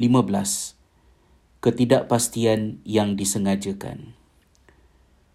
15. 0.00 1.60
Ketidakpastian 1.60 2.80
yang 2.88 3.20
disengajakan. 3.20 4.16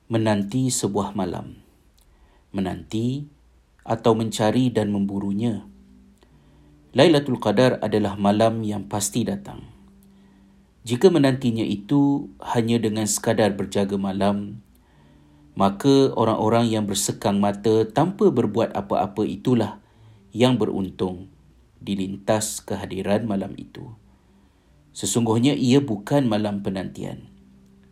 Menanti 0.09 0.73
sebuah 0.73 1.13
malam. 1.13 1.61
Menanti 2.49 3.29
atau 3.85 4.17
mencari 4.17 4.73
dan 4.73 4.89
memburunya. 4.89 5.69
Lailatul 6.97 7.37
Qadar 7.37 7.77
adalah 7.77 8.17
malam 8.17 8.65
yang 8.65 8.89
pasti 8.89 9.21
datang. 9.21 9.69
Jika 10.81 11.13
menantinya 11.13 11.61
itu 11.61 12.33
hanya 12.41 12.81
dengan 12.81 13.05
sekadar 13.05 13.53
berjaga 13.53 14.01
malam, 14.01 14.65
maka 15.53 16.09
orang-orang 16.17 16.73
yang 16.73 16.89
bersekang 16.89 17.37
mata 17.37 17.85
tanpa 17.85 18.33
berbuat 18.33 18.73
apa-apa 18.73 19.29
itulah 19.29 19.77
yang 20.33 20.57
beruntung 20.57 21.29
dilintas 21.77 22.65
kehadiran 22.65 23.29
malam 23.29 23.53
itu. 23.61 23.93
Sesungguhnya 24.95 25.51
ia 25.59 25.83
bukan 25.83 26.23
malam 26.23 26.63
penantian, 26.63 27.27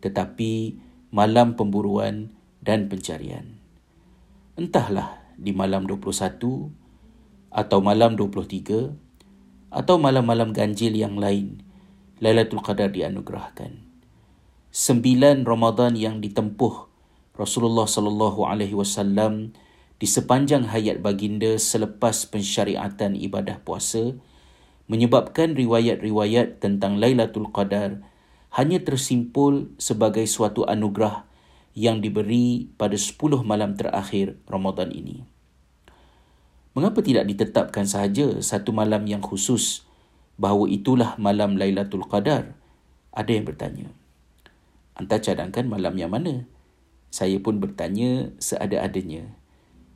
tetapi 0.00 0.80
malam 1.12 1.52
pemburuan 1.52 2.32
dan 2.64 2.88
pencarian. 2.88 3.60
Entahlah 4.56 5.20
di 5.36 5.52
malam 5.52 5.84
21 5.84 6.72
atau 7.52 7.78
malam 7.84 8.16
23 8.16 8.96
atau 9.68 9.96
malam-malam 10.00 10.56
ganjil 10.56 10.96
yang 10.96 11.20
lain, 11.20 11.60
Lailatul 12.24 12.64
Qadar 12.64 12.88
dianugerahkan. 12.88 13.84
Sembilan 14.72 15.44
Ramadan 15.44 16.00
yang 16.00 16.24
ditempuh 16.24 16.88
Rasulullah 17.36 17.84
sallallahu 17.84 18.48
alaihi 18.48 18.72
wasallam 18.72 19.52
di 20.00 20.08
sepanjang 20.08 20.72
hayat 20.72 21.04
baginda 21.04 21.60
selepas 21.60 22.26
pensyariatan 22.32 23.12
ibadah 23.18 23.60
puasa 23.60 24.16
menyebabkan 24.86 25.56
riwayat-riwayat 25.56 26.60
tentang 26.60 27.00
Lailatul 27.00 27.48
Qadar 27.48 28.04
hanya 28.54 28.78
tersimpul 28.84 29.72
sebagai 29.80 30.24
suatu 30.28 30.62
anugerah 30.68 31.26
yang 31.74 31.98
diberi 31.98 32.70
pada 32.78 32.94
10 32.94 33.42
malam 33.42 33.74
terakhir 33.74 34.38
Ramadan 34.46 34.94
ini. 34.94 35.26
Mengapa 36.74 37.02
tidak 37.02 37.26
ditetapkan 37.30 37.86
sahaja 37.86 38.42
satu 38.42 38.74
malam 38.74 39.06
yang 39.06 39.22
khusus 39.22 39.86
bahawa 40.38 40.66
itulah 40.70 41.14
malam 41.18 41.54
Lailatul 41.54 42.06
Qadar? 42.06 42.54
Ada 43.14 43.30
yang 43.30 43.46
bertanya. 43.46 43.90
Anta 44.94 45.18
cadangkan 45.18 45.66
malam 45.66 45.94
yang 45.98 46.10
mana? 46.10 46.46
Saya 47.14 47.38
pun 47.38 47.62
bertanya 47.62 48.34
seada-adanya. 48.42 49.34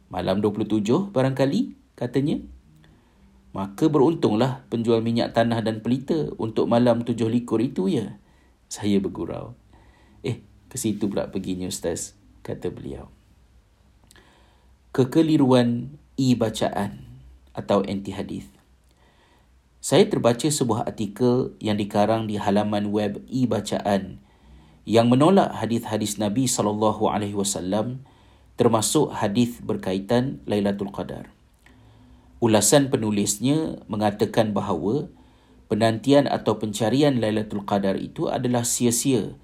Malam 0.07 0.39
27 0.39 1.11
barangkali, 1.11 1.75
katanya. 1.99 2.43
Maka 3.57 3.89
beruntunglah 3.89 4.69
penjual 4.69 5.01
minyak 5.01 5.33
tanah 5.33 5.65
dan 5.65 5.81
pelita 5.81 6.33
untuk 6.37 6.69
malam 6.69 7.03
tujuh 7.03 7.27
likur 7.33 7.59
itu 7.65 7.89
ya. 7.89 8.21
Saya 8.69 9.01
bergurau. 9.01 9.57
Eh, 10.21 10.45
ke 10.69 10.77
situ 10.77 11.09
pula 11.09 11.33
perginya 11.33 11.65
Ustaz, 11.65 12.13
kata 12.45 12.69
beliau. 12.69 13.09
Kekeliruan 14.93 15.97
e-bacaan 16.21 17.09
atau 17.57 17.81
anti 17.89 18.13
hadis. 18.13 18.45
Saya 19.79 20.05
terbaca 20.11 20.45
sebuah 20.45 20.91
artikel 20.91 21.55
yang 21.63 21.79
dikarang 21.79 22.27
di 22.27 22.37
halaman 22.37 22.91
web 22.91 23.23
e-bacaan 23.31 24.21
yang 24.89 25.07
menolak 25.07 25.55
hadis-hadis 25.55 26.19
Nabi 26.19 26.51
sallallahu 26.51 27.09
alaihi 27.09 27.37
wasallam 27.37 28.03
termasuk 28.59 29.15
hadis 29.15 29.63
berkaitan 29.63 30.43
Lailatul 30.51 30.91
Qadar. 30.91 31.38
Ulasan 32.39 32.87
penulisnya 32.87 33.83
mengatakan 33.91 34.55
bahawa 34.55 35.11
penantian 35.67 36.31
atau 36.31 36.63
pencarian 36.63 37.19
Lailatul 37.19 37.67
Qadar 37.67 37.99
itu 37.99 38.31
adalah 38.31 38.63
sia-sia 38.63 39.35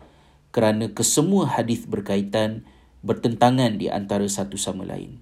kerana 0.54 0.94
kesemua 0.94 1.50
hadis 1.50 1.90
berkaitan 1.90 2.62
bertentangan 3.02 3.82
di 3.82 3.90
antara 3.90 4.30
satu 4.30 4.54
sama 4.54 4.86
lain. 4.86 5.18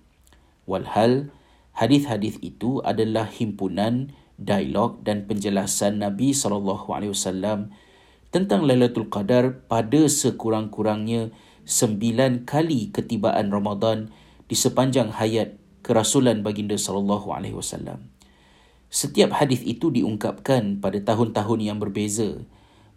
Walhal 0.69 1.33
hadis-hadis 1.73 2.37
itu 2.45 2.85
adalah 2.85 3.25
himpunan 3.25 4.13
dialog 4.37 5.01
dan 5.01 5.25
penjelasan 5.25 6.05
Nabi 6.05 6.37
sallallahu 6.37 6.93
alaihi 6.93 7.17
wasallam 7.17 7.73
tentang 8.29 8.69
Lailatul 8.69 9.09
Qadar 9.09 9.65
pada 9.65 10.05
sekurang-kurangnya 10.13 11.33
sembilan 11.65 12.45
kali 12.45 12.93
ketibaan 12.93 13.49
Ramadan 13.49 14.13
di 14.45 14.57
sepanjang 14.61 15.17
hayat 15.17 15.62
kerasulan 15.83 16.47
baginda 16.47 16.79
sallallahu 16.79 17.35
alaihi 17.35 17.59
wasallam. 17.59 18.09
Setiap 18.93 19.33
hadis 19.35 19.65
itu 19.65 19.89
diungkapkan 19.89 20.79
pada 20.79 21.01
tahun-tahun 21.01 21.61
yang 21.65 21.79
berbeza, 21.81 22.45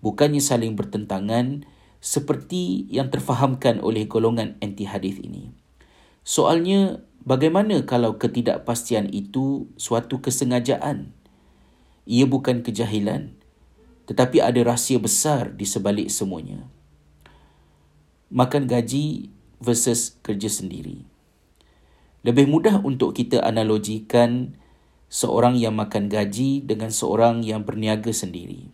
bukannya 0.03 0.43
saling 0.43 0.75
bertentangan 0.77 1.65
seperti 2.03 2.85
yang 2.93 3.09
terfahamkan 3.09 3.81
oleh 3.81 4.05
golongan 4.05 4.59
anti 4.61 4.85
hadis 4.85 5.17
ini. 5.17 5.55
Soalnya, 6.21 7.01
bagaimana 7.23 7.81
kalau 7.87 8.21
ketidakpastian 8.21 9.09
itu 9.09 9.71
suatu 9.79 10.21
kesengajaan? 10.21 11.15
Ia 12.05 12.29
bukan 12.29 12.61
kejahilan, 12.61 13.33
tetapi 14.05 14.37
ada 14.43 14.61
rahsia 14.61 15.01
besar 15.01 15.57
di 15.57 15.65
sebalik 15.65 16.13
semuanya. 16.13 16.67
Makan 18.29 18.69
gaji 18.69 19.33
versus 19.57 20.19
kerja 20.21 20.51
sendiri. 20.51 21.14
Lebih 22.25 22.49
mudah 22.49 22.81
untuk 22.81 23.13
kita 23.13 23.45
analogikan 23.45 24.57
seorang 25.13 25.61
yang 25.61 25.77
makan 25.77 26.09
gaji 26.09 26.65
dengan 26.65 26.89
seorang 26.89 27.45
yang 27.45 27.61
berniaga 27.61 28.09
sendiri. 28.09 28.65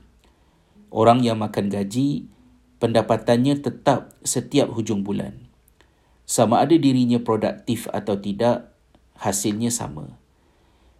Orang 0.88 1.19
yang 1.19 1.35
makan 1.44 1.67
gaji, 1.67 2.31
pendapatannya 2.79 3.59
tetap 3.59 4.16
setiap 4.23 4.72
hujung 4.72 5.03
bulan. 5.03 5.51
Sama 6.23 6.63
ada 6.63 6.79
dirinya 6.79 7.19
produktif 7.19 7.91
atau 7.91 8.16
tidak, 8.16 8.72
hasilnya 9.19 9.68
sama. 9.68 10.16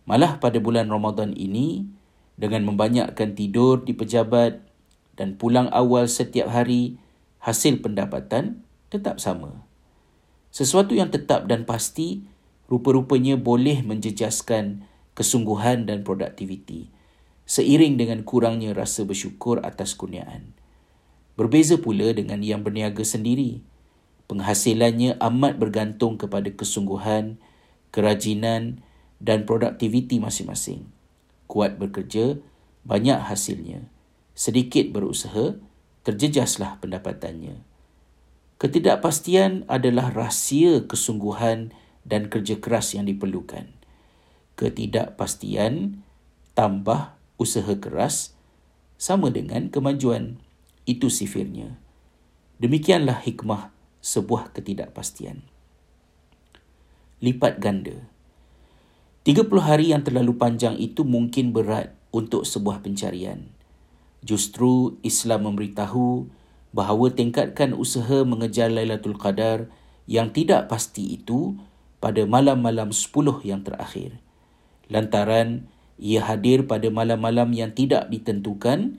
Malah 0.04 0.44
pada 0.44 0.60
bulan 0.60 0.92
Ramadan 0.92 1.32
ini, 1.32 1.88
dengan 2.36 2.68
membanyakkan 2.68 3.32
tidur 3.32 3.80
di 3.88 3.96
pejabat 3.96 4.60
dan 5.16 5.40
pulang 5.40 5.72
awal 5.72 6.04
setiap 6.12 6.52
hari, 6.52 7.00
hasil 7.40 7.80
pendapatan 7.80 8.68
tetap 8.92 9.24
sama. 9.24 9.64
Sesuatu 10.52 10.92
yang 10.92 11.08
tetap 11.16 11.48
dan 11.48 11.64
pasti 11.64 12.28
rupa-rupanya 12.72 13.36
boleh 13.36 13.84
menjejaskan 13.84 14.88
kesungguhan 15.12 15.84
dan 15.84 16.08
produktiviti 16.08 16.88
seiring 17.44 18.00
dengan 18.00 18.24
kurangnya 18.24 18.72
rasa 18.72 19.04
bersyukur 19.04 19.60
atas 19.60 19.92
kurniaan. 20.00 20.56
Berbeza 21.36 21.76
pula 21.76 22.16
dengan 22.16 22.40
yang 22.40 22.64
berniaga 22.64 23.04
sendiri. 23.04 23.60
Penghasilannya 24.32 25.20
amat 25.20 25.60
bergantung 25.60 26.16
kepada 26.16 26.48
kesungguhan, 26.56 27.36
kerajinan 27.92 28.80
dan 29.20 29.44
produktiviti 29.44 30.24
masing-masing 30.24 30.88
kuat 31.52 31.76
bekerja, 31.76 32.40
banyak 32.88 33.20
hasilnya. 33.28 33.84
Sedikit 34.32 34.88
berusaha, 34.96 35.60
terjejaslah 36.08 36.80
pendapatannya. 36.80 37.60
Ketidakpastian 38.56 39.68
adalah 39.68 40.16
rahsia 40.16 40.88
kesungguhan 40.88 41.76
dan 42.06 42.28
kerja 42.28 42.58
keras 42.58 42.94
yang 42.98 43.06
diperlukan. 43.08 43.70
Ketidakpastian 44.58 46.06
tambah 46.54 47.18
usaha 47.42 47.74
keras 47.78 48.38
sama 49.02 49.34
dengan 49.34 49.74
kemajuan. 49.74 50.38
Itu 50.86 51.10
sifirnya. 51.10 51.78
Demikianlah 52.62 53.26
hikmah 53.26 53.74
sebuah 54.02 54.54
ketidakpastian. 54.54 55.46
Lipat 57.22 57.62
ganda. 57.62 57.98
30 59.22 59.46
hari 59.62 59.94
yang 59.94 60.02
terlalu 60.02 60.34
panjang 60.38 60.74
itu 60.82 61.06
mungkin 61.06 61.54
berat 61.54 61.94
untuk 62.10 62.42
sebuah 62.46 62.82
pencarian. 62.82 63.54
Justru 64.26 64.98
Islam 65.06 65.50
memberitahu 65.50 66.30
bahawa 66.74 67.14
tingkatkan 67.14 67.74
usaha 67.78 68.26
mengejar 68.26 68.74
Lailatul 68.74 69.18
Qadar 69.18 69.70
yang 70.10 70.34
tidak 70.34 70.70
pasti 70.70 71.18
itu 71.18 71.58
pada 72.02 72.26
malam-malam 72.26 72.90
10 72.90 73.14
yang 73.46 73.62
terakhir. 73.62 74.18
Lantaran 74.90 75.70
ia 76.02 76.26
hadir 76.26 76.66
pada 76.66 76.90
malam-malam 76.90 77.54
yang 77.54 77.72
tidak 77.78 78.10
ditentukan, 78.10 78.98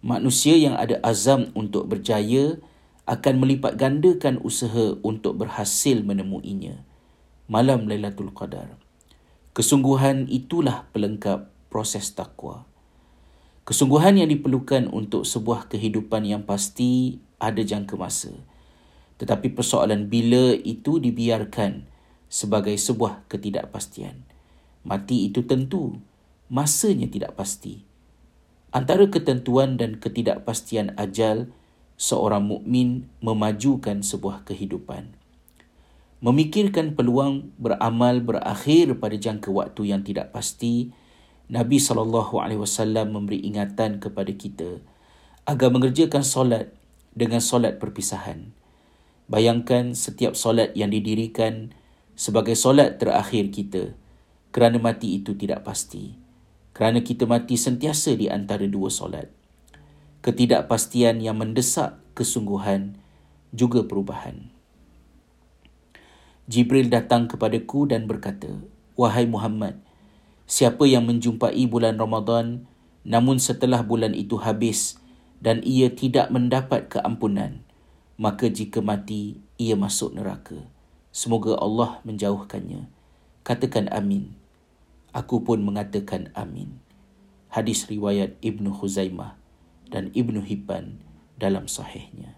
manusia 0.00 0.56
yang 0.56 0.80
ada 0.80 0.96
azam 1.04 1.52
untuk 1.52 1.92
berjaya 1.92 2.56
akan 3.04 3.34
melipat 3.44 3.76
gandakan 3.76 4.40
usaha 4.40 4.96
untuk 5.04 5.36
berhasil 5.36 6.00
menemuinya. 6.00 6.80
Malam 7.52 7.84
Lailatul 7.84 8.32
Qadar. 8.32 8.80
Kesungguhan 9.52 10.28
itulah 10.32 10.88
pelengkap 10.92 11.52
proses 11.68 12.12
takwa. 12.16 12.64
Kesungguhan 13.68 14.16
yang 14.16 14.32
diperlukan 14.32 14.88
untuk 14.88 15.28
sebuah 15.28 15.68
kehidupan 15.68 16.24
yang 16.24 16.48
pasti 16.48 17.20
ada 17.36 17.60
jangka 17.60 18.00
masa. 18.00 18.32
Tetapi 19.20 19.52
persoalan 19.52 20.08
bila 20.08 20.56
itu 20.56 20.96
dibiarkan 20.96 21.84
sebagai 22.28 22.76
sebuah 22.76 23.24
ketidakpastian. 23.28 24.24
Mati 24.84 25.28
itu 25.28 25.44
tentu, 25.44 26.00
masanya 26.48 27.08
tidak 27.08 27.36
pasti. 27.36 27.84
Antara 28.68 29.08
ketentuan 29.08 29.80
dan 29.80 29.96
ketidakpastian 29.96 30.96
ajal 31.00 31.48
seorang 31.98 32.46
mukmin 32.46 33.08
memajukan 33.24 34.04
sebuah 34.04 34.46
kehidupan. 34.46 35.16
Memikirkan 36.18 36.98
peluang 36.98 37.54
beramal 37.56 38.20
berakhir 38.20 38.98
pada 38.98 39.16
jangka 39.16 39.50
waktu 39.50 39.94
yang 39.94 40.02
tidak 40.02 40.34
pasti, 40.34 40.90
Nabi 41.48 41.80
SAW 41.80 43.08
memberi 43.08 43.40
ingatan 43.40 44.02
kepada 44.02 44.32
kita 44.34 44.84
agar 45.48 45.68
mengerjakan 45.72 46.20
solat 46.20 46.76
dengan 47.16 47.40
solat 47.40 47.80
perpisahan. 47.80 48.52
Bayangkan 49.32 49.96
setiap 49.96 50.36
solat 50.36 50.76
yang 50.76 50.92
didirikan 50.92 51.72
sebagai 52.18 52.58
solat 52.58 52.98
terakhir 52.98 53.54
kita 53.54 53.94
kerana 54.50 54.82
mati 54.82 55.22
itu 55.22 55.38
tidak 55.38 55.62
pasti 55.62 56.18
kerana 56.78 57.02
kita 57.02 57.26
mati 57.26 57.58
sentiasa 57.58 58.14
di 58.14 58.30
antara 58.30 58.62
dua 58.70 58.86
solat. 58.86 59.26
Ketidakpastian 60.22 61.18
yang 61.18 61.34
mendesak 61.42 61.98
kesungguhan 62.14 62.94
juga 63.50 63.82
perubahan. 63.82 64.54
Jibril 66.46 66.86
datang 66.86 67.26
kepadaku 67.26 67.90
dan 67.90 68.06
berkata, 68.06 68.62
Wahai 68.94 69.26
Muhammad, 69.26 69.82
siapa 70.46 70.86
yang 70.86 71.02
menjumpai 71.02 71.66
bulan 71.66 71.98
Ramadan 71.98 72.70
namun 73.02 73.42
setelah 73.42 73.82
bulan 73.82 74.14
itu 74.14 74.38
habis 74.38 75.02
dan 75.42 75.66
ia 75.66 75.90
tidak 75.90 76.30
mendapat 76.30 76.86
keampunan, 76.86 77.66
maka 78.14 78.46
jika 78.46 78.78
mati, 78.78 79.42
ia 79.58 79.74
masuk 79.74 80.14
neraka. 80.14 80.62
Semoga 81.18 81.58
Allah 81.58 81.98
menjauhkannya. 82.06 82.86
Katakan 83.42 83.90
amin 83.90 84.38
aku 85.18 85.42
pun 85.42 85.58
mengatakan 85.66 86.30
amin. 86.38 86.78
Hadis 87.50 87.90
riwayat 87.90 88.38
Ibnu 88.38 88.70
Huzaimah 88.70 89.34
dan 89.90 90.14
Ibnu 90.14 90.46
Hibban 90.46 91.02
dalam 91.34 91.66
sahihnya. 91.66 92.37